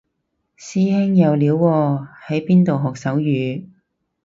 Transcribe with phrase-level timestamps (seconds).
[0.57, 3.65] 師兄有料喎喺邊度學手語